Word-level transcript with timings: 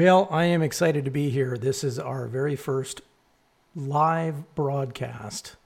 Well, 0.00 0.28
I 0.30 0.44
am 0.44 0.62
excited 0.62 1.04
to 1.06 1.10
be 1.10 1.28
here. 1.28 1.58
This 1.58 1.82
is 1.82 1.98
our 1.98 2.28
very 2.28 2.54
first 2.54 3.00
live 3.74 4.54
broadcast 4.54 5.56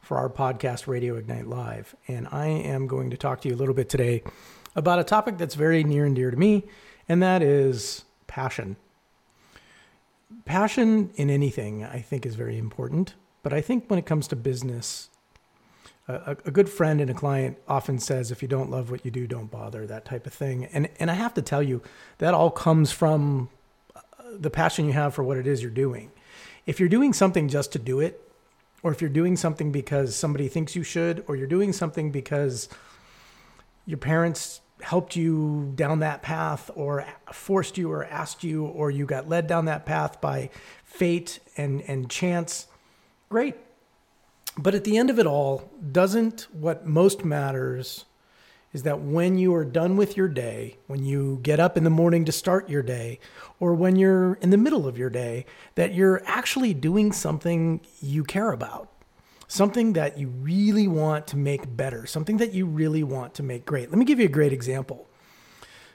for 0.00 0.16
our 0.16 0.30
podcast, 0.30 0.86
Radio 0.86 1.16
Ignite 1.16 1.46
Live. 1.46 1.94
And 2.08 2.26
I 2.32 2.46
am 2.46 2.86
going 2.86 3.10
to 3.10 3.18
talk 3.18 3.42
to 3.42 3.50
you 3.50 3.54
a 3.54 3.58
little 3.58 3.74
bit 3.74 3.90
today 3.90 4.22
about 4.74 4.98
a 4.98 5.04
topic 5.04 5.36
that's 5.36 5.56
very 5.56 5.84
near 5.84 6.06
and 6.06 6.16
dear 6.16 6.30
to 6.30 6.38
me, 6.38 6.64
and 7.06 7.22
that 7.22 7.42
is 7.42 8.06
passion. 8.26 8.76
Passion 10.46 11.10
in 11.16 11.28
anything, 11.28 11.84
I 11.84 12.00
think, 12.00 12.24
is 12.24 12.34
very 12.34 12.56
important. 12.56 13.12
But 13.42 13.52
I 13.52 13.60
think 13.60 13.90
when 13.90 13.98
it 13.98 14.06
comes 14.06 14.26
to 14.28 14.36
business, 14.36 15.10
a, 16.08 16.38
a, 16.46 16.50
good 16.50 16.70
friend 16.70 16.98
and 16.98 17.10
a 17.10 17.14
client 17.14 17.58
often 17.68 17.98
says, 17.98 18.30
if 18.30 18.40
you 18.40 18.48
don't 18.48 18.70
love 18.70 18.90
what 18.90 19.04
you 19.04 19.10
do, 19.10 19.26
don't 19.26 19.50
bother, 19.50 19.86
that 19.86 20.06
type 20.06 20.26
of 20.26 20.32
thing. 20.32 20.64
And, 20.64 20.88
and 20.98 21.10
I 21.10 21.14
have 21.14 21.34
to 21.34 21.42
tell 21.42 21.62
you, 21.62 21.82
that 22.16 22.32
all 22.32 22.50
comes 22.50 22.90
from 22.90 23.50
the 24.38 24.50
passion 24.50 24.86
you 24.86 24.92
have 24.92 25.14
for 25.14 25.22
what 25.22 25.36
it 25.36 25.46
is 25.46 25.62
you're 25.62 25.70
doing. 25.70 26.10
If 26.66 26.80
you're 26.80 26.88
doing 26.88 27.12
something 27.12 27.48
just 27.48 27.72
to 27.72 27.78
do 27.78 28.00
it, 28.00 28.22
or 28.82 28.92
if 28.92 29.00
you're 29.00 29.10
doing 29.10 29.36
something 29.36 29.72
because 29.72 30.14
somebody 30.14 30.48
thinks 30.48 30.76
you 30.76 30.82
should, 30.82 31.24
or 31.26 31.36
you're 31.36 31.46
doing 31.46 31.72
something 31.72 32.10
because 32.10 32.68
your 33.84 33.98
parents 33.98 34.60
helped 34.80 35.16
you 35.16 35.72
down 35.74 36.00
that 36.00 36.22
path, 36.22 36.70
or 36.74 37.06
forced 37.32 37.78
you, 37.78 37.90
or 37.90 38.04
asked 38.04 38.44
you, 38.44 38.64
or 38.64 38.90
you 38.90 39.06
got 39.06 39.28
led 39.28 39.46
down 39.46 39.64
that 39.64 39.86
path 39.86 40.20
by 40.20 40.50
fate 40.84 41.38
and, 41.56 41.82
and 41.82 42.10
chance, 42.10 42.66
great 43.28 43.56
but 44.58 44.74
at 44.74 44.84
the 44.84 44.96
end 44.96 45.10
of 45.10 45.18
it 45.18 45.26
all, 45.26 45.70
doesn't 45.92 46.46
what 46.52 46.86
most 46.86 47.24
matters 47.24 48.06
is 48.76 48.82
that 48.82 49.00
when 49.00 49.38
you 49.38 49.54
are 49.54 49.64
done 49.64 49.96
with 49.96 50.18
your 50.18 50.28
day, 50.28 50.76
when 50.86 51.02
you 51.02 51.38
get 51.42 51.58
up 51.58 51.78
in 51.78 51.84
the 51.84 51.88
morning 51.88 52.26
to 52.26 52.30
start 52.30 52.68
your 52.68 52.82
day, 52.82 53.18
or 53.58 53.74
when 53.74 53.96
you're 53.96 54.34
in 54.42 54.50
the 54.50 54.58
middle 54.58 54.86
of 54.86 54.98
your 54.98 55.08
day, 55.08 55.46
that 55.76 55.94
you're 55.94 56.22
actually 56.26 56.74
doing 56.74 57.10
something 57.10 57.80
you 58.02 58.22
care 58.22 58.52
about, 58.52 58.92
something 59.48 59.94
that 59.94 60.18
you 60.18 60.28
really 60.28 60.86
want 60.86 61.26
to 61.26 61.38
make 61.38 61.74
better, 61.74 62.04
something 62.04 62.36
that 62.36 62.52
you 62.52 62.66
really 62.66 63.02
want 63.02 63.32
to 63.32 63.42
make 63.42 63.64
great. 63.64 63.88
Let 63.88 63.98
me 63.98 64.04
give 64.04 64.20
you 64.20 64.26
a 64.26 64.28
great 64.28 64.52
example. 64.52 65.08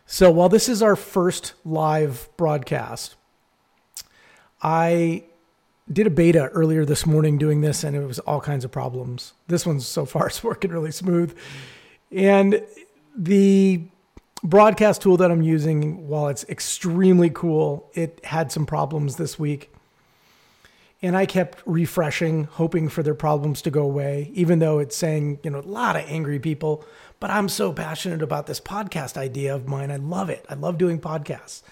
So, 0.07 0.31
while 0.31 0.49
this 0.49 0.67
is 0.67 0.81
our 0.81 0.95
first 0.95 1.53
live 1.63 2.29
broadcast, 2.35 3.13
I 4.63 5.25
did 5.93 6.07
a 6.07 6.09
beta 6.09 6.47
earlier 6.47 6.83
this 6.83 7.05
morning 7.05 7.37
doing 7.37 7.61
this 7.61 7.83
and 7.83 7.95
it 7.95 8.07
was 8.07 8.17
all 8.17 8.41
kinds 8.41 8.65
of 8.65 8.71
problems. 8.71 9.33
This 9.47 9.67
one's 9.67 9.85
so 9.85 10.03
far 10.03 10.29
is 10.31 10.43
working 10.43 10.71
really 10.71 10.91
smooth. 10.91 11.37
And 12.11 12.61
the 13.15 13.83
broadcast 14.43 15.01
tool 15.01 15.17
that 15.17 15.31
I'm 15.31 15.41
using, 15.41 16.07
while 16.07 16.27
it's 16.27 16.43
extremely 16.45 17.29
cool, 17.29 17.89
it 17.93 18.19
had 18.25 18.51
some 18.51 18.65
problems 18.65 19.15
this 19.15 19.37
week. 19.37 19.73
And 21.03 21.17
I 21.17 21.25
kept 21.25 21.63
refreshing, 21.65 22.43
hoping 22.43 22.87
for 22.87 23.01
their 23.01 23.15
problems 23.15 23.61
to 23.63 23.71
go 23.71 23.81
away, 23.81 24.29
even 24.33 24.59
though 24.59 24.77
it's 24.77 24.95
saying, 24.95 25.39
you 25.43 25.49
know, 25.49 25.59
a 25.59 25.61
lot 25.61 25.95
of 25.95 26.03
angry 26.07 26.39
people. 26.39 26.85
But 27.19 27.31
I'm 27.31 27.49
so 27.49 27.73
passionate 27.73 28.21
about 28.21 28.45
this 28.45 28.59
podcast 28.59 29.17
idea 29.17 29.55
of 29.55 29.67
mine. 29.67 29.89
I 29.89 29.95
love 29.95 30.29
it. 30.29 30.45
I 30.47 30.53
love 30.53 30.77
doing 30.77 30.99
podcasts. 30.99 31.63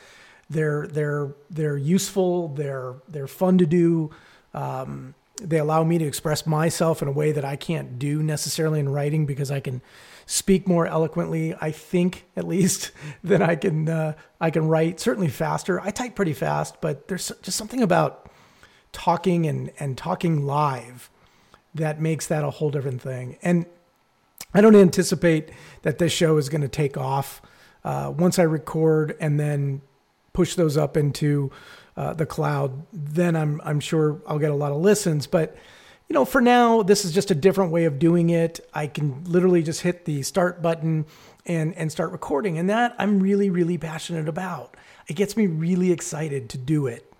They're 0.49 0.87
they're 0.87 1.35
they're 1.51 1.77
useful. 1.77 2.47
They're 2.49 2.95
they're 3.07 3.27
fun 3.27 3.59
to 3.59 3.67
do. 3.67 4.09
Um, 4.55 5.13
they 5.41 5.57
allow 5.57 5.83
me 5.83 5.97
to 5.97 6.05
express 6.05 6.45
myself 6.45 7.01
in 7.01 7.07
a 7.07 7.11
way 7.11 7.31
that 7.31 7.45
I 7.45 7.55
can't 7.55 7.97
do 7.97 8.21
necessarily 8.21 8.79
in 8.79 8.89
writing 8.89 9.25
because 9.25 9.51
I 9.51 9.59
can 9.59 9.81
speak 10.25 10.67
more 10.67 10.85
eloquently. 10.85 11.55
I 11.59 11.71
think 11.71 12.25
at 12.35 12.47
least 12.47 12.91
than 13.23 13.41
I 13.41 13.55
can 13.55 13.89
uh, 13.89 14.13
I 14.39 14.51
can 14.51 14.67
write 14.67 14.99
certainly 14.99 15.29
faster. 15.29 15.79
I 15.79 15.91
type 15.91 16.15
pretty 16.15 16.33
fast, 16.33 16.81
but 16.81 17.07
there's 17.07 17.31
just 17.41 17.57
something 17.57 17.81
about 17.81 18.29
talking 18.91 19.45
and 19.45 19.71
and 19.79 19.97
talking 19.97 20.45
live 20.45 21.09
that 21.73 22.01
makes 22.01 22.27
that 22.27 22.43
a 22.43 22.49
whole 22.49 22.71
different 22.71 23.01
thing. 23.01 23.37
And 23.41 23.65
I 24.53 24.61
don't 24.61 24.75
anticipate 24.75 25.51
that 25.83 25.99
this 25.99 26.11
show 26.11 26.37
is 26.37 26.49
going 26.49 26.61
to 26.61 26.67
take 26.67 26.97
off 26.97 27.41
uh, 27.83 28.11
once 28.15 28.39
I 28.39 28.43
record 28.43 29.15
and 29.19 29.39
then 29.39 29.81
push 30.33 30.55
those 30.55 30.77
up 30.77 30.97
into 30.97 31.51
uh, 31.99 32.13
the 32.13 32.25
cloud, 32.25 32.85
then 32.93 33.35
I'm 33.35 33.59
I'm 33.65 33.81
sure 33.81 34.21
I'll 34.25 34.39
get 34.39 34.51
a 34.51 34.55
lot 34.55 34.71
of 34.71 34.77
listens. 34.77 35.27
But 35.27 35.57
you 36.07 36.13
know, 36.13 36.23
for 36.23 36.39
now, 36.39 36.81
this 36.81 37.03
is 37.03 37.11
just 37.11 37.29
a 37.29 37.35
different 37.35 37.73
way 37.73 37.83
of 37.83 37.99
doing 37.99 38.29
it. 38.29 38.61
I 38.73 38.87
can 38.87 39.25
literally 39.25 39.61
just 39.61 39.81
hit 39.81 40.05
the 40.05 40.23
start 40.23 40.61
button 40.61 41.05
and 41.45 41.75
and 41.75 41.91
start 41.91 42.13
recording, 42.13 42.57
and 42.57 42.69
that 42.69 42.95
I'm 42.97 43.19
really 43.19 43.49
really 43.49 43.77
passionate 43.77 44.29
about. 44.29 44.77
It 45.09 45.15
gets 45.15 45.35
me 45.35 45.45
really 45.47 45.91
excited 45.91 46.47
to 46.51 46.57
do 46.57 46.87
it, 46.87 47.11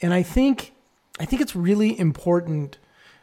and 0.00 0.14
I 0.14 0.22
think 0.22 0.74
I 1.18 1.24
think 1.24 1.42
it's 1.42 1.56
really 1.56 1.98
important 1.98 2.78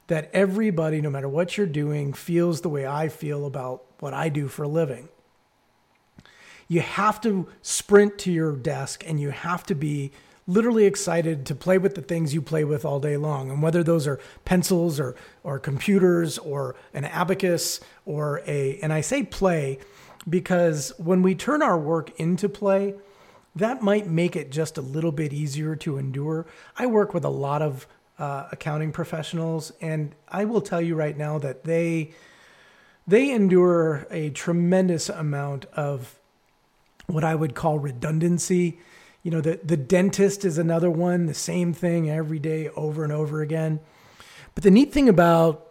that 0.08 0.30
everybody, 0.34 1.00
no 1.00 1.10
matter 1.10 1.30
what 1.30 1.58
you're 1.58 1.68
doing, 1.68 2.12
feels 2.12 2.60
the 2.62 2.70
way 2.70 2.86
I 2.86 3.08
feel 3.08 3.46
about 3.46 3.86
what 4.00 4.14
I 4.14 4.28
do 4.28 4.50
for 4.50 4.64
a 4.64 4.68
living 4.68 5.08
you 6.68 6.82
have 6.82 7.22
to 7.22 7.48
sprint 7.62 8.18
to 8.20 8.32
your 8.32 8.52
desk 8.52 9.04
and 9.08 9.22
you 9.22 9.30
have 9.30 9.64
to 9.64 9.74
be 9.74 10.12
literally 10.48 10.86
excited 10.86 11.46
to 11.46 11.54
play 11.54 11.78
with 11.78 11.96
the 11.96 12.02
things 12.02 12.34
you 12.34 12.42
play 12.42 12.64
with 12.64 12.86
all 12.86 13.00
day 13.00 13.18
long. 13.18 13.52
And 13.52 13.62
whether 13.62 13.84
those 13.84 14.08
are 14.08 14.20
pencils 14.46 15.00
or, 15.00 15.16
or 15.44 15.60
computers 15.60 16.38
or 16.38 16.76
an 16.94 17.04
abacus 17.04 17.82
or 18.06 18.42
a, 18.48 18.80
and 18.82 18.94
I 18.94 19.02
say 19.02 19.24
play 19.24 19.80
because 20.28 20.94
when 20.98 21.22
we 21.22 21.36
turn 21.36 21.62
our 21.62 21.78
work 21.78 22.18
into 22.20 22.48
play, 22.48 22.96
that 23.56 23.82
might 23.82 24.08
make 24.08 24.36
it 24.36 24.52
just 24.52 24.78
a 24.78 24.82
little 24.82 25.12
bit 25.12 25.34
easier 25.34 25.76
to 25.78 25.98
endure. 25.98 26.46
I 26.78 26.86
work 26.86 27.14
with 27.14 27.26
a 27.26 27.30
lot 27.30 27.62
of 27.62 27.88
uh, 28.20 28.48
accounting 28.52 28.92
professionals, 28.92 29.72
and 29.82 30.14
I 30.28 30.46
will 30.46 30.62
tell 30.62 30.82
you 30.82 30.96
right 30.96 31.18
now 31.18 31.38
that 31.40 31.64
they 31.64 32.12
they 33.08 33.32
endure 33.32 34.06
a 34.12 34.32
tremendous 34.32 35.08
amount 35.08 35.66
of 35.74 36.20
what 37.06 37.24
I 37.24 37.36
would 37.36 37.56
call 37.56 37.80
redundancy. 37.80 38.80
You 39.24 39.32
know, 39.32 39.42
the, 39.42 39.60
the 39.64 39.78
dentist 39.78 40.46
is 40.46 40.58
another 40.58 40.90
one, 40.90 41.26
the 41.26 41.34
same 41.34 41.74
thing 41.74 42.10
every 42.10 42.40
day 42.40 42.70
over 42.70 43.04
and 43.04 43.12
over 43.12 43.42
again. 43.42 43.80
But 44.56 44.64
the 44.64 44.72
neat 44.72 44.94
thing 44.94 45.10
about 45.10 45.64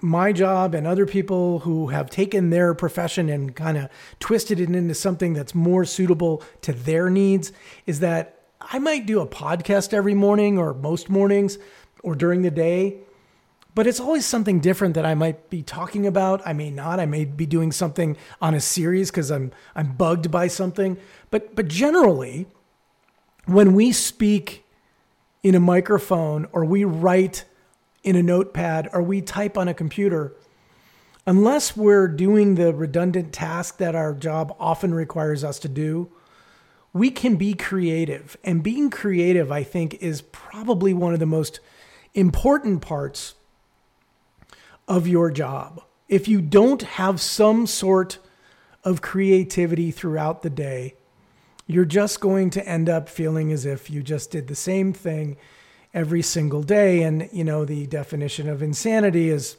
my 0.00 0.32
job 0.32 0.74
and 0.74 0.86
other 0.86 1.06
people 1.06 1.60
who 1.60 1.88
have 1.88 2.10
taken 2.10 2.50
their 2.50 2.74
profession 2.74 3.28
and 3.28 3.54
kind 3.54 3.78
of 3.78 3.88
twisted 4.18 4.58
it 4.58 4.68
into 4.68 4.94
something 4.94 5.32
that's 5.32 5.54
more 5.54 5.84
suitable 5.84 6.42
to 6.62 6.72
their 6.72 7.08
needs 7.08 7.52
is 7.86 8.00
that 8.00 8.40
I 8.60 8.78
might 8.78 9.06
do 9.06 9.20
a 9.20 9.26
podcast 9.26 9.92
every 9.92 10.14
morning 10.14 10.58
or 10.58 10.74
most 10.74 11.08
mornings 11.08 11.58
or 12.02 12.16
during 12.16 12.42
the 12.42 12.50
day 12.50 12.98
but 13.74 13.86
it's 13.86 14.00
always 14.00 14.26
something 14.26 14.60
different 14.60 14.94
that 14.94 15.06
I 15.06 15.14
might 15.14 15.48
be 15.48 15.62
talking 15.62 16.06
about. 16.06 16.46
I 16.46 16.52
may 16.52 16.70
not. 16.70 17.00
I 17.00 17.06
may 17.06 17.24
be 17.24 17.46
doing 17.46 17.72
something 17.72 18.16
on 18.40 18.54
a 18.54 18.60
series 18.60 19.10
because 19.10 19.30
I'm 19.30 19.52
I'm 19.74 19.94
bugged 19.94 20.30
by 20.30 20.48
something. 20.48 20.98
But 21.30 21.54
but 21.54 21.68
generally, 21.68 22.46
when 23.46 23.74
we 23.74 23.92
speak 23.92 24.64
in 25.42 25.54
a 25.54 25.60
microphone 25.60 26.46
or 26.52 26.64
we 26.64 26.84
write 26.84 27.44
in 28.04 28.16
a 28.16 28.22
notepad 28.22 28.88
or 28.92 29.02
we 29.02 29.20
type 29.20 29.56
on 29.58 29.68
a 29.68 29.74
computer, 29.74 30.32
unless 31.26 31.76
we're 31.76 32.08
doing 32.08 32.54
the 32.54 32.72
redundant 32.72 33.32
task 33.32 33.78
that 33.78 33.94
our 33.94 34.12
job 34.14 34.54
often 34.58 34.94
requires 34.94 35.44
us 35.44 35.58
to 35.60 35.68
do, 35.68 36.10
we 36.92 37.10
can 37.10 37.36
be 37.36 37.54
creative. 37.54 38.36
And 38.44 38.62
being 38.62 38.90
creative, 38.90 39.50
I 39.50 39.62
think, 39.62 39.94
is 39.94 40.22
probably 40.22 40.92
one 40.92 41.14
of 41.14 41.20
the 41.20 41.26
most 41.26 41.60
important 42.14 42.82
parts 42.82 43.34
of 44.86 45.08
your 45.08 45.30
job. 45.30 45.82
If 46.08 46.28
you 46.28 46.42
don't 46.42 46.82
have 46.82 47.20
some 47.20 47.66
sort 47.66 48.18
of 48.84 49.00
creativity 49.00 49.90
throughout 49.90 50.42
the 50.42 50.50
day, 50.50 50.94
you're 51.66 51.84
just 51.84 52.20
going 52.20 52.50
to 52.50 52.66
end 52.68 52.88
up 52.88 53.08
feeling 53.08 53.52
as 53.52 53.64
if 53.64 53.90
you 53.90 54.02
just 54.02 54.30
did 54.30 54.48
the 54.48 54.54
same 54.54 54.92
thing 54.92 55.36
every 55.94 56.22
single 56.22 56.62
day. 56.62 57.02
And, 57.02 57.28
you 57.32 57.44
know, 57.44 57.64
the 57.64 57.86
definition 57.86 58.48
of 58.48 58.62
insanity 58.62 59.28
is 59.28 59.56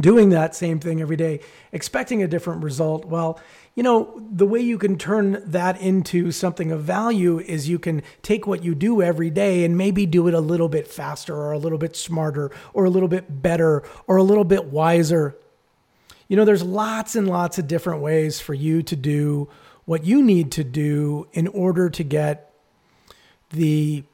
doing 0.00 0.30
that 0.30 0.54
same 0.54 0.80
thing 0.80 1.00
every 1.00 1.16
day, 1.16 1.40
expecting 1.72 2.22
a 2.22 2.28
different 2.28 2.64
result. 2.64 3.04
Well, 3.04 3.40
you 3.74 3.82
know, 3.82 4.20
the 4.30 4.46
way 4.46 4.60
you 4.60 4.76
can 4.76 4.98
turn 4.98 5.42
that 5.46 5.80
into 5.80 6.32
something 6.32 6.72
of 6.72 6.82
value 6.82 7.38
is 7.38 7.68
you 7.68 7.78
can 7.78 8.02
take 8.22 8.46
what 8.46 8.64
you 8.64 8.74
do 8.74 9.02
every 9.02 9.30
day 9.30 9.64
and 9.64 9.78
maybe 9.78 10.06
do 10.06 10.26
it 10.26 10.34
a 10.34 10.40
little 10.40 10.68
bit 10.68 10.88
faster 10.88 11.34
or 11.34 11.52
a 11.52 11.58
little 11.58 11.78
bit 11.78 11.96
smarter 11.96 12.50
or 12.72 12.84
a 12.84 12.90
little 12.90 13.08
bit 13.08 13.42
better 13.42 13.82
or 14.06 14.16
a 14.16 14.22
little 14.22 14.44
bit 14.44 14.66
wiser. 14.66 15.36
You 16.28 16.36
know, 16.36 16.44
there's 16.44 16.62
lots 16.62 17.14
and 17.14 17.28
lots 17.28 17.58
of 17.58 17.68
different 17.68 18.00
ways 18.00 18.40
for 18.40 18.54
you 18.54 18.82
to 18.84 18.96
do 18.96 19.48
what 19.84 20.04
you 20.04 20.22
need 20.22 20.50
to 20.52 20.64
do 20.64 21.28
in 21.32 21.48
order 21.48 21.90
to 21.90 22.02
get 22.02 22.52
the 23.50 24.04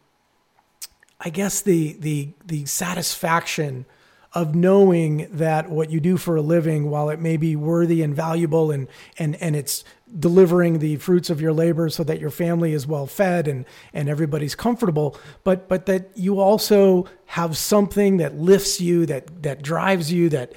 I 1.20 1.30
guess 1.30 1.60
the 1.60 1.96
the 2.00 2.30
the 2.44 2.66
satisfaction 2.66 3.86
of 4.32 4.54
knowing 4.54 5.28
that 5.32 5.68
what 5.68 5.90
you 5.90 5.98
do 5.98 6.16
for 6.16 6.36
a 6.36 6.40
living, 6.40 6.88
while 6.88 7.10
it 7.10 7.18
may 7.18 7.36
be 7.36 7.56
worthy 7.56 8.00
and 8.00 8.14
valuable 8.14 8.70
and, 8.70 8.86
and, 9.18 9.34
and 9.36 9.56
it's 9.56 9.82
delivering 10.18 10.78
the 10.78 10.96
fruits 10.96 11.30
of 11.30 11.40
your 11.40 11.52
labor 11.52 11.88
so 11.88 12.04
that 12.04 12.20
your 12.20 12.30
family 12.30 12.72
is 12.72 12.86
well 12.86 13.06
fed 13.06 13.48
and, 13.48 13.64
and 13.92 14.08
everybody's 14.08 14.54
comfortable, 14.54 15.18
but, 15.42 15.68
but 15.68 15.86
that 15.86 16.10
you 16.14 16.38
also 16.38 17.08
have 17.26 17.56
something 17.56 18.18
that 18.18 18.36
lifts 18.36 18.80
you, 18.80 19.04
that, 19.04 19.42
that 19.42 19.62
drives 19.62 20.12
you, 20.12 20.28
that 20.28 20.52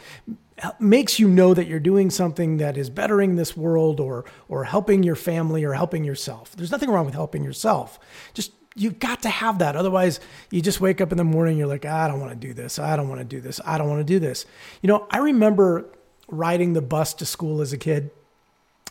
makes 0.79 1.19
you 1.19 1.27
know 1.27 1.53
that 1.53 1.67
you're 1.67 1.79
doing 1.79 2.09
something 2.09 2.57
that 2.57 2.77
is 2.77 2.89
bettering 2.89 3.35
this 3.35 3.55
world 3.57 3.99
or, 3.99 4.25
or 4.47 4.63
helping 4.63 5.03
your 5.03 5.15
family 5.15 5.63
or 5.63 5.73
helping 5.73 6.03
yourself. 6.03 6.55
There's 6.55 6.71
nothing 6.71 6.89
wrong 6.89 7.05
with 7.05 7.15
helping 7.15 7.43
yourself. 7.43 7.99
Just 8.33 8.51
you've 8.75 8.99
got 8.99 9.21
to 9.23 9.29
have 9.29 9.59
that. 9.59 9.75
Otherwise, 9.75 10.19
you 10.51 10.61
just 10.61 10.81
wake 10.81 11.01
up 11.01 11.11
in 11.11 11.17
the 11.17 11.23
morning, 11.23 11.57
you're 11.57 11.67
like, 11.67 11.85
I 11.85 12.07
don't 12.07 12.19
want 12.19 12.31
to 12.31 12.47
do 12.47 12.53
this. 12.53 12.79
I 12.79 12.95
don't 12.95 13.09
want 13.09 13.19
to 13.19 13.25
do 13.25 13.41
this. 13.41 13.59
I 13.65 13.77
don't 13.77 13.89
want 13.89 13.99
to 13.99 14.13
do 14.13 14.19
this. 14.19 14.45
You 14.81 14.87
know, 14.87 15.07
I 15.11 15.17
remember 15.17 15.85
riding 16.27 16.73
the 16.73 16.81
bus 16.81 17.13
to 17.15 17.25
school 17.25 17.61
as 17.61 17.73
a 17.73 17.77
kid, 17.77 18.09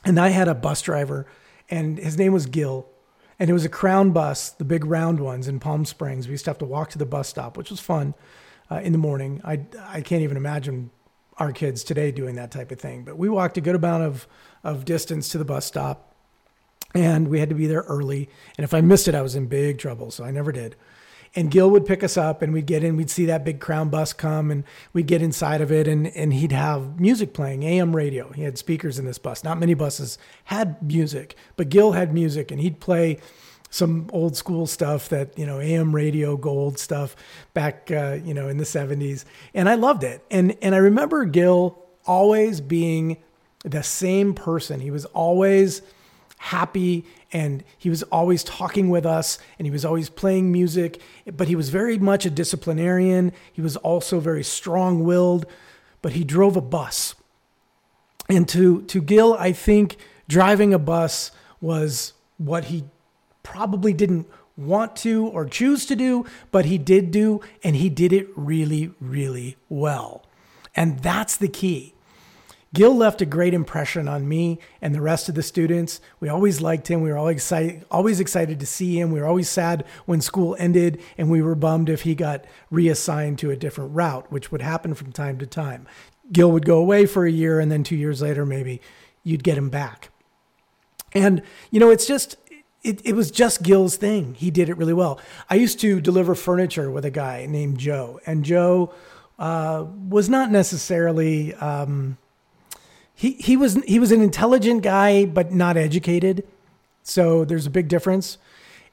and 0.04 0.18
I 0.18 0.28
had 0.28 0.48
a 0.48 0.54
bus 0.54 0.82
driver, 0.82 1.26
and 1.70 1.98
his 1.98 2.18
name 2.18 2.32
was 2.32 2.46
Gil. 2.46 2.86
And 3.38 3.50
it 3.50 3.54
was 3.54 3.64
a 3.64 3.68
crown 3.68 4.12
bus, 4.12 4.50
the 4.50 4.64
big 4.64 4.84
round 4.84 5.18
ones 5.18 5.48
in 5.48 5.58
Palm 5.58 5.84
Springs. 5.84 6.28
We 6.28 6.32
used 6.32 6.44
to 6.44 6.50
have 6.50 6.58
to 6.58 6.64
walk 6.64 6.90
to 6.90 6.98
the 6.98 7.06
bus 7.06 7.28
stop, 7.28 7.56
which 7.56 7.70
was 7.70 7.80
fun 7.80 8.14
uh, 8.70 8.76
in 8.84 8.92
the 8.92 8.98
morning. 8.98 9.40
I, 9.44 9.62
I 9.88 10.00
can't 10.00 10.22
even 10.22 10.36
imagine 10.36 10.90
our 11.38 11.52
kids 11.52 11.84
today 11.84 12.12
doing 12.12 12.34
that 12.36 12.50
type 12.50 12.70
of 12.70 12.78
thing. 12.78 13.04
But 13.04 13.18
we 13.18 13.28
walked 13.28 13.56
a 13.56 13.60
good 13.60 13.74
amount 13.74 14.04
of, 14.04 14.26
of 14.62 14.84
distance 14.84 15.28
to 15.30 15.38
the 15.38 15.44
bus 15.44 15.66
stop 15.66 16.14
and 16.94 17.28
we 17.28 17.40
had 17.40 17.48
to 17.48 17.54
be 17.54 17.66
there 17.66 17.82
early. 17.82 18.28
And 18.56 18.64
if 18.64 18.74
I 18.74 18.80
missed 18.80 19.08
it, 19.08 19.14
I 19.14 19.22
was 19.22 19.34
in 19.34 19.46
big 19.46 19.78
trouble. 19.78 20.10
So 20.10 20.24
I 20.24 20.30
never 20.30 20.52
did. 20.52 20.76
And 21.34 21.50
Gil 21.50 21.70
would 21.70 21.86
pick 21.86 22.04
us 22.04 22.18
up 22.18 22.42
and 22.42 22.52
we'd 22.52 22.66
get 22.66 22.84
in, 22.84 22.96
we'd 22.96 23.08
see 23.08 23.24
that 23.24 23.44
big 23.44 23.58
crown 23.58 23.88
bus 23.88 24.12
come 24.12 24.50
and 24.50 24.64
we'd 24.92 25.06
get 25.06 25.22
inside 25.22 25.62
of 25.62 25.72
it 25.72 25.88
and, 25.88 26.08
and 26.08 26.34
he'd 26.34 26.52
have 26.52 27.00
music 27.00 27.32
playing, 27.32 27.62
AM 27.62 27.96
radio. 27.96 28.30
He 28.32 28.42
had 28.42 28.58
speakers 28.58 28.98
in 28.98 29.06
this 29.06 29.16
bus. 29.16 29.42
Not 29.42 29.58
many 29.58 29.72
buses 29.72 30.18
had 30.44 30.82
music, 30.82 31.34
but 31.56 31.70
Gil 31.70 31.92
had 31.92 32.12
music 32.12 32.50
and 32.50 32.60
he'd 32.60 32.80
play 32.80 33.18
some 33.72 34.08
old 34.12 34.36
school 34.36 34.66
stuff 34.66 35.08
that, 35.08 35.36
you 35.38 35.46
know, 35.46 35.58
AM 35.58 35.94
radio 35.94 36.36
gold 36.36 36.78
stuff 36.78 37.16
back, 37.54 37.90
uh, 37.90 38.18
you 38.22 38.34
know, 38.34 38.46
in 38.48 38.58
the 38.58 38.64
70s. 38.64 39.24
And 39.54 39.66
I 39.66 39.76
loved 39.76 40.04
it. 40.04 40.22
And, 40.30 40.56
and 40.60 40.74
I 40.74 40.78
remember 40.78 41.24
Gil 41.24 41.82
always 42.04 42.60
being 42.60 43.16
the 43.64 43.82
same 43.82 44.34
person. 44.34 44.80
He 44.80 44.90
was 44.90 45.06
always, 45.06 45.80
happy 46.38 47.04
and 47.32 47.62
he 47.78 47.88
was 47.88 48.02
always 48.04 48.42
talking 48.42 48.90
with 48.90 49.06
us 49.06 49.38
and 49.60 49.66
he 49.66 49.70
was 49.70 49.84
always 49.84 50.08
playing 50.08 50.50
music 50.50 51.00
but 51.36 51.46
he 51.46 51.54
was 51.54 51.68
very 51.68 51.96
much 51.98 52.26
a 52.26 52.30
disciplinarian 52.30 53.30
he 53.52 53.62
was 53.62 53.76
also 53.76 54.18
very 54.18 54.42
strong-willed 54.42 55.46
but 56.02 56.14
he 56.14 56.24
drove 56.24 56.56
a 56.56 56.60
bus 56.60 57.14
and 58.28 58.48
to 58.48 58.82
to 58.82 59.00
Gil 59.00 59.34
I 59.34 59.52
think 59.52 59.98
driving 60.26 60.74
a 60.74 60.80
bus 60.80 61.30
was 61.60 62.12
what 62.38 62.64
he 62.64 62.82
probably 63.42 63.92
didn't 63.92 64.28
want 64.56 64.94
to 64.96 65.26
or 65.28 65.46
choose 65.46 65.86
to 65.86 65.96
do 65.96 66.26
but 66.50 66.66
he 66.66 66.76
did 66.76 67.10
do 67.10 67.40
and 67.64 67.76
he 67.76 67.88
did 67.88 68.12
it 68.12 68.28
really 68.36 68.92
really 69.00 69.56
well 69.68 70.24
and 70.74 70.98
that's 71.00 71.36
the 71.36 71.48
key 71.48 71.94
Gil 72.74 72.96
left 72.96 73.20
a 73.20 73.26
great 73.26 73.52
impression 73.52 74.08
on 74.08 74.26
me 74.26 74.58
and 74.80 74.94
the 74.94 75.00
rest 75.00 75.28
of 75.28 75.34
the 75.34 75.42
students. 75.42 76.00
We 76.20 76.30
always 76.30 76.62
liked 76.62 76.88
him. 76.88 77.02
We 77.02 77.10
were 77.10 77.18
always 77.18 77.36
excited, 77.36 77.84
always 77.90 78.18
excited 78.18 78.58
to 78.60 78.66
see 78.66 78.98
him. 78.98 79.10
We 79.10 79.20
were 79.20 79.26
always 79.26 79.50
sad 79.50 79.84
when 80.06 80.22
school 80.22 80.56
ended, 80.58 81.02
and 81.18 81.30
we 81.30 81.42
were 81.42 81.54
bummed 81.54 81.90
if 81.90 82.02
he 82.02 82.14
got 82.14 82.46
reassigned 82.70 83.38
to 83.40 83.50
a 83.50 83.56
different 83.56 83.94
route, 83.94 84.32
which 84.32 84.50
would 84.50 84.62
happen 84.62 84.94
from 84.94 85.12
time 85.12 85.38
to 85.38 85.46
time. 85.46 85.86
Gil 86.30 86.50
would 86.50 86.64
go 86.64 86.78
away 86.78 87.04
for 87.04 87.26
a 87.26 87.30
year, 87.30 87.60
and 87.60 87.70
then 87.70 87.84
two 87.84 87.96
years 87.96 88.22
later, 88.22 88.46
maybe 88.46 88.80
you'd 89.22 89.44
get 89.44 89.58
him 89.58 89.68
back. 89.68 90.08
And, 91.12 91.42
you 91.70 91.78
know, 91.78 91.90
it's 91.90 92.06
just, 92.06 92.36
it, 92.82 93.00
it 93.04 93.14
was 93.14 93.30
just 93.30 93.62
Gil's 93.62 93.96
thing. 93.96 94.34
He 94.34 94.50
did 94.50 94.68
it 94.68 94.76
really 94.76 94.92
well. 94.92 95.20
I 95.48 95.54
used 95.54 95.78
to 95.80 96.00
deliver 96.00 96.34
furniture 96.34 96.90
with 96.90 97.04
a 97.04 97.10
guy 97.10 97.46
named 97.46 97.78
Joe, 97.78 98.20
and 98.26 98.44
Joe 98.44 98.92
uh, 99.38 99.86
was 100.08 100.28
not 100.28 100.50
necessarily. 100.50 101.54
Um, 101.54 102.18
he 103.14 103.32
he 103.32 103.56
was 103.56 103.74
he 103.84 103.98
was 103.98 104.10
an 104.10 104.20
intelligent 104.20 104.82
guy 104.82 105.26
but 105.26 105.52
not 105.52 105.76
educated. 105.76 106.44
So 107.02 107.44
there's 107.44 107.66
a 107.66 107.70
big 107.70 107.88
difference. 107.88 108.38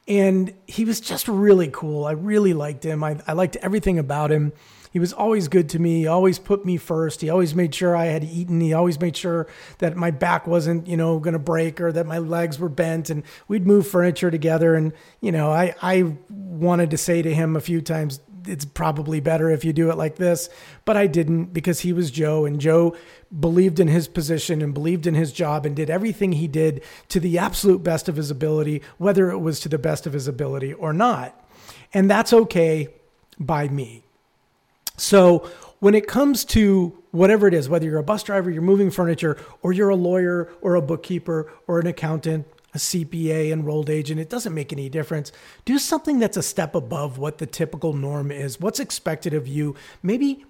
And 0.08 0.54
he 0.66 0.86
was 0.86 1.00
just 1.00 1.28
really 1.28 1.70
cool. 1.72 2.06
I 2.06 2.12
really 2.12 2.54
liked 2.54 2.84
him. 2.84 3.04
I, 3.04 3.20
I 3.28 3.34
liked 3.34 3.56
everything 3.58 4.00
about 4.00 4.32
him. 4.32 4.54
He 4.92 5.00
was 5.00 5.14
always 5.14 5.48
good 5.48 5.70
to 5.70 5.80
me. 5.80 6.00
He 6.00 6.08
always 6.08 6.40
put 6.40 6.66
me 6.66 6.78
first. 6.78 7.22
He 7.22 7.30
always 7.30 7.54
made 7.54 7.76
sure 7.76 7.96
I 7.96 8.06
had 8.06 8.24
eaten. 8.24 8.60
He 8.60 8.74
always 8.74 9.00
made 9.00 9.16
sure 9.16 9.48
that 9.78 9.96
my 9.96 10.10
back 10.10 10.48
wasn't, 10.48 10.88
you 10.88 10.98
know, 10.98 11.20
going 11.20 11.34
to 11.34 11.40
break 11.40 11.80
or 11.80 11.92
that 11.92 12.08
my 12.08 12.18
legs 12.18 12.58
were 12.58 12.70
bent. 12.70 13.10
And 13.10 13.24
we'd 13.48 13.68
move 13.68 13.88
furniture 13.88 14.32
together. 14.32 14.74
And, 14.74 14.94
you 15.22 15.32
know, 15.32 15.52
I, 15.52 15.76
I 15.82 16.16
wanted 16.30 16.90
to 16.92 16.98
say 16.98 17.22
to 17.22 17.34
him 17.34 17.56
a 17.56 17.62
few 17.62 17.82
times, 17.82 18.20
it's 18.48 18.66
probably 18.66 19.20
better 19.20 19.50
if 19.50 19.64
you 19.64 19.74
do 19.74 19.92
it 19.92 19.98
like 19.98 20.16
this. 20.16 20.50
But 20.86 20.98
I 20.98 21.08
didn't 21.08 21.54
because 21.54 21.82
he 21.82 21.94
was 21.94 22.10
Joe, 22.10 22.46
and 22.46 22.60
Joe 22.60 22.96
believed 23.38 23.80
in 23.80 23.88
his 23.88 24.08
position 24.08 24.62
and 24.62 24.74
believed 24.74 25.06
in 25.06 25.14
his 25.14 25.32
job 25.32 25.66
and 25.66 25.76
did 25.76 25.90
everything 25.90 26.32
he 26.32 26.48
did 26.48 26.84
to 27.10 27.20
the 27.20 27.38
absolute 27.38 27.84
best 27.84 28.10
of 28.10 28.16
his 28.16 28.32
ability, 28.32 28.82
whether 28.98 29.30
it 29.30 29.40
was 29.40 29.60
to 29.60 29.70
the 29.70 29.78
best 29.78 30.08
of 30.08 30.14
his 30.14 30.28
ability 30.28 30.74
or 30.74 30.94
not. 30.94 31.40
And 31.94 32.10
that's 32.10 32.34
okay 32.34 32.90
by 33.40 33.68
me. 33.68 34.04
So 35.00 35.50
when 35.80 35.96
it 35.96 36.08
comes 36.08 36.46
to 36.46 36.98
whatever 37.12 37.48
it 37.48 37.54
is, 37.54 37.70
whether 37.70 37.86
you're 37.86 38.00
a 38.00 38.04
bus 38.04 38.24
driver, 38.24 38.52
you're 38.52 38.62
moving 38.62 38.92
furniture, 38.92 39.38
or 39.62 39.74
you're 39.74 39.90
a 39.90 39.96
lawyer 39.96 40.52
or 40.62 40.76
a 40.76 40.82
bookkeeper 40.82 41.52
or 41.68 41.80
an 41.80 41.88
accountant, 41.88 42.46
a 42.74 42.78
CPA, 42.78 43.52
enrolled 43.52 43.90
agent, 43.90 44.20
it 44.20 44.30
doesn't 44.30 44.54
make 44.54 44.72
any 44.72 44.90
difference. 44.90 45.32
Do 45.66 45.80
something 45.80 46.20
that's 46.20 46.38
a 46.38 46.44
step 46.44 46.76
above 46.76 47.18
what 47.18 47.40
the 47.40 47.48
typical 47.48 47.94
norm 47.94 48.32
is, 48.32 48.60
what's 48.60 48.80
expected 48.80 49.34
of 49.34 49.48
you. 49.48 49.76
Maybe 50.04 50.46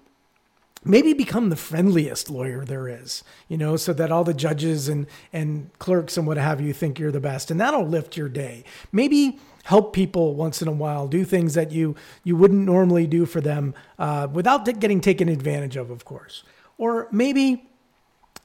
maybe 0.82 1.12
become 1.12 1.50
the 1.50 1.56
friendliest 1.56 2.30
lawyer 2.30 2.64
there 2.64 2.88
is, 2.88 3.22
you 3.48 3.56
know, 3.58 3.76
so 3.76 3.92
that 3.92 4.10
all 4.10 4.24
the 4.24 4.34
judges 4.34 4.88
and 4.88 5.06
and 5.32 5.70
clerks 5.78 6.16
and 6.16 6.26
what 6.26 6.36
have 6.36 6.60
you 6.60 6.72
think 6.72 6.98
you're 6.98 7.12
the 7.12 7.20
best 7.20 7.50
and 7.50 7.60
that'll 7.60 7.86
lift 7.86 8.16
your 8.16 8.28
day. 8.28 8.64
Maybe 8.92 9.38
help 9.64 9.92
people 9.92 10.34
once 10.34 10.62
in 10.62 10.68
a 10.68 10.72
while, 10.72 11.08
do 11.08 11.24
things 11.24 11.54
that 11.54 11.70
you 11.72 11.94
you 12.24 12.36
wouldn't 12.36 12.64
normally 12.64 13.06
do 13.06 13.26
for 13.26 13.40
them 13.40 13.74
uh, 13.98 14.28
without 14.32 14.64
getting 14.80 15.00
taken 15.00 15.28
advantage 15.28 15.76
of, 15.76 15.90
of 15.90 16.04
course. 16.04 16.44
Or 16.78 17.08
maybe 17.12 17.68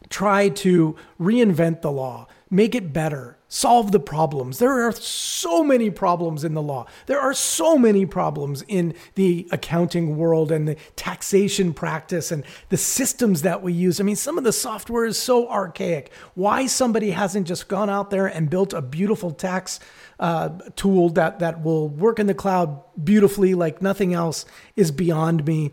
try 0.10 0.50
to 0.50 0.96
reinvent 1.20 1.82
the 1.82 1.92
law, 1.92 2.28
make 2.50 2.76
it 2.76 2.94
better, 2.94 3.38
solve 3.48 3.92
the 3.92 4.00
problems. 4.00 4.60
There 4.60 4.88
are 4.88 4.92
so 4.92 5.64
many 5.64 5.90
problems 5.90 6.44
in 6.44 6.54
the 6.54 6.62
law. 6.62 6.86
There 7.08 7.20
are 7.20 7.34
so 7.34 7.78
many 7.78 8.06
problems 8.06 8.64
in 8.68 8.94
the 9.16 9.48
accounting 9.52 10.18
world 10.18 10.52
and 10.52 10.68
the 10.68 10.76
taxation 10.96 11.74
practice 11.74 12.32
and 12.32 12.44
the 12.70 12.78
systems 12.78 13.42
that 13.42 13.64
we 13.64 13.74
use. 13.74 14.00
I 14.00 14.04
mean, 14.04 14.16
some 14.16 14.38
of 14.38 14.44
the 14.44 14.52
software 14.52 15.06
is 15.06 15.18
so 15.18 15.50
archaic. 15.50 16.12
Why 16.36 16.68
somebody 16.68 17.12
hasn't 17.12 17.48
just 17.48 17.68
gone 17.68 17.90
out 17.90 18.12
there 18.12 18.28
and 18.28 18.50
built 18.50 18.74
a 18.74 18.82
beautiful 18.82 19.32
tax 19.32 19.80
uh, 20.20 20.50
tool 20.76 21.10
that 21.10 21.40
that 21.40 21.64
will 21.64 21.90
work 21.90 22.20
in 22.20 22.28
the 22.28 22.34
cloud 22.34 22.82
beautifully 23.04 23.54
like 23.54 23.82
nothing 23.82 24.14
else 24.14 24.46
is 24.76 24.92
beyond 24.92 25.46
me. 25.46 25.72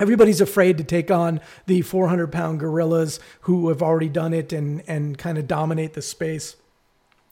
Everybody's 0.00 0.40
afraid 0.40 0.78
to 0.78 0.84
take 0.84 1.10
on 1.10 1.40
the 1.66 1.82
400 1.82 2.30
pound 2.30 2.60
gorillas 2.60 3.18
who 3.42 3.68
have 3.68 3.82
already 3.82 4.08
done 4.08 4.32
it 4.32 4.52
and, 4.52 4.82
and 4.86 5.18
kind 5.18 5.38
of 5.38 5.46
dominate 5.48 5.94
the 5.94 6.02
space. 6.02 6.56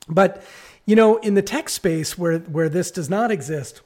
But, 0.08 0.42
you 0.84 0.96
know, 0.96 1.16
in 1.18 1.34
the 1.34 1.42
tech 1.42 1.68
space 1.68 2.18
where, 2.18 2.38
where 2.40 2.68
this 2.68 2.90
does 2.90 3.08
not 3.08 3.30
exist, 3.30 3.82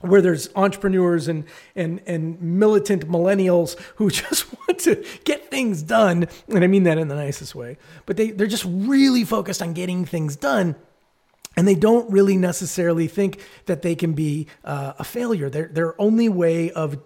where 0.00 0.22
there's 0.22 0.48
entrepreneurs 0.54 1.28
and, 1.28 1.44
and, 1.74 2.00
and 2.06 2.40
militant 2.40 3.08
millennials 3.08 3.78
who 3.96 4.10
just 4.10 4.52
want 4.52 4.78
to 4.80 5.04
get 5.24 5.50
things 5.50 5.82
done, 5.82 6.26
and 6.48 6.64
I 6.64 6.66
mean 6.66 6.84
that 6.84 6.98
in 6.98 7.08
the 7.08 7.16
nicest 7.16 7.54
way, 7.54 7.78
but 8.06 8.16
they, 8.16 8.30
they're 8.30 8.46
just 8.46 8.66
really 8.66 9.24
focused 9.24 9.62
on 9.62 9.72
getting 9.72 10.04
things 10.04 10.36
done 10.36 10.76
and 11.58 11.66
they 11.66 11.74
don't 11.74 12.08
really 12.08 12.36
necessarily 12.36 13.08
think 13.08 13.40
that 13.66 13.82
they 13.82 13.96
can 13.96 14.12
be 14.12 14.46
uh, 14.64 14.92
a 14.96 15.02
failure. 15.02 15.50
Their, 15.50 15.66
their 15.66 16.00
only 16.00 16.28
way 16.28 16.70
of 16.70 16.98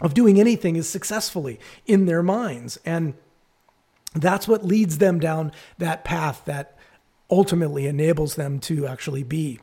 of 0.00 0.14
doing 0.14 0.40
anything 0.40 0.76
is 0.76 0.88
successfully 0.88 1.60
in 1.86 2.06
their 2.06 2.22
minds. 2.22 2.78
And 2.84 3.14
that's 4.14 4.48
what 4.48 4.64
leads 4.64 4.98
them 4.98 5.20
down 5.20 5.52
that 5.78 6.04
path 6.04 6.42
that 6.46 6.76
ultimately 7.30 7.86
enables 7.86 8.34
them 8.34 8.58
to 8.58 8.86
actually 8.86 9.22
be 9.22 9.60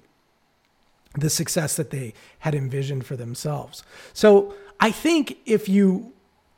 the 1.16 1.30
success 1.30 1.76
that 1.76 1.90
they 1.90 2.14
had 2.40 2.56
envisioned 2.56 3.06
for 3.06 3.16
themselves. 3.16 3.84
So 4.14 4.54
I 4.80 4.92
think 4.92 5.38
if 5.46 5.68
you 5.68 6.14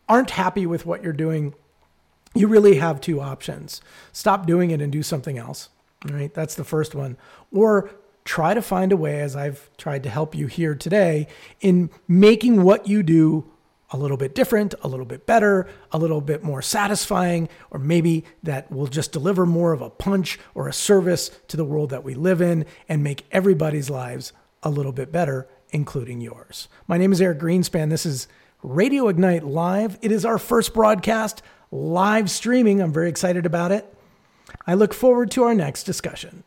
aren't 0.07 0.31
happy 0.31 0.65
with 0.65 0.85
what 0.85 1.03
you're 1.03 1.13
doing, 1.13 1.53
you 2.35 2.47
really 2.47 2.75
have 2.75 3.01
two 3.01 3.21
options 3.21 3.81
stop 4.11 4.45
doing 4.45 4.71
it 4.71 4.81
and 4.81 4.91
do 4.91 5.01
something 5.01 5.37
else. 5.37 5.69
Right? 6.05 6.33
That's 6.33 6.55
the 6.55 6.63
first 6.63 6.95
one. 6.95 7.17
Or 7.51 7.89
try 8.23 8.53
to 8.53 8.61
find 8.61 8.91
a 8.91 8.97
way, 8.97 9.21
as 9.21 9.35
I've 9.35 9.69
tried 9.77 10.03
to 10.03 10.09
help 10.09 10.35
you 10.35 10.47
here 10.47 10.75
today, 10.75 11.27
in 11.61 11.89
making 12.07 12.63
what 12.63 12.87
you 12.87 13.03
do 13.03 13.49
a 13.91 13.97
little 13.97 14.17
bit 14.17 14.35
different, 14.35 14.75
a 14.81 14.87
little 14.87 15.05
bit 15.05 15.25
better, 15.25 15.67
a 15.91 15.97
little 15.97 16.21
bit 16.21 16.43
more 16.43 16.61
satisfying, 16.61 17.49
or 17.71 17.79
maybe 17.79 18.23
that 18.43 18.71
will 18.71 18.87
just 18.87 19.11
deliver 19.11 19.45
more 19.45 19.73
of 19.73 19.81
a 19.81 19.89
punch 19.89 20.39
or 20.53 20.67
a 20.67 20.73
service 20.73 21.31
to 21.47 21.57
the 21.57 21.65
world 21.65 21.89
that 21.89 22.03
we 22.03 22.13
live 22.13 22.41
in 22.41 22.65
and 22.87 23.03
make 23.03 23.25
everybody's 23.31 23.89
lives 23.89 24.31
a 24.61 24.69
little 24.69 24.91
bit 24.91 25.11
better, 25.11 25.47
including 25.71 26.21
yours. 26.21 26.67
My 26.87 26.97
name 26.97 27.11
is 27.11 27.21
Eric 27.21 27.39
Greenspan. 27.39 27.89
This 27.89 28.05
is 28.05 28.27
Radio 28.61 29.07
Ignite 29.07 29.43
Live. 29.43 29.97
It 30.01 30.11
is 30.11 30.25
our 30.25 30.37
first 30.37 30.73
broadcast 30.73 31.41
live 31.71 32.29
streaming. 32.29 32.81
I'm 32.81 32.93
very 32.93 33.09
excited 33.09 33.45
about 33.45 33.71
it. 33.71 33.91
I 34.67 34.73
look 34.73 34.93
forward 34.93 35.31
to 35.31 35.43
our 35.43 35.55
next 35.55 35.83
discussion. 35.83 36.43